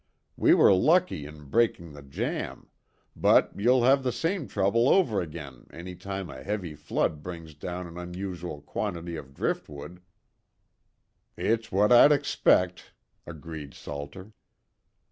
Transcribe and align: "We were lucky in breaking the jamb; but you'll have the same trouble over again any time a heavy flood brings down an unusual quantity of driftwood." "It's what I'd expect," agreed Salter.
"We 0.35 0.55
were 0.55 0.73
lucky 0.73 1.27
in 1.27 1.43
breaking 1.43 1.93
the 1.93 2.01
jamb; 2.01 2.69
but 3.15 3.51
you'll 3.55 3.83
have 3.83 4.01
the 4.01 4.11
same 4.11 4.47
trouble 4.47 4.89
over 4.89 5.21
again 5.21 5.67
any 5.71 5.93
time 5.95 6.27
a 6.31 6.41
heavy 6.41 6.73
flood 6.73 7.21
brings 7.21 7.53
down 7.53 7.85
an 7.85 7.99
unusual 7.99 8.61
quantity 8.61 9.15
of 9.15 9.35
driftwood." 9.35 10.01
"It's 11.37 11.71
what 11.71 11.91
I'd 11.91 12.11
expect," 12.11 12.93
agreed 13.27 13.75
Salter. 13.75 14.33